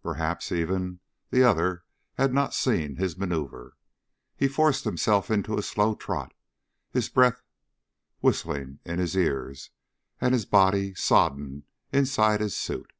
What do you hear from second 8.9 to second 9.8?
his ears